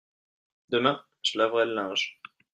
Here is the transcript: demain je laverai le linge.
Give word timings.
demain 0.71 1.05
je 1.21 1.37
laverai 1.37 1.67
le 1.67 1.75
linge. 1.75 2.19